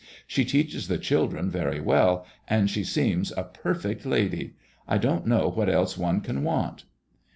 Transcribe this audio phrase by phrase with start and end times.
[0.25, 4.55] She teaches the children very well, and she seems a per fect lady.
[4.87, 6.85] I don't know what else one can want."